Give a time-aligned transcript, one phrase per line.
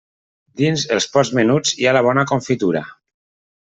[0.61, 2.87] Dins els pots menuts hi ha la bona confitura.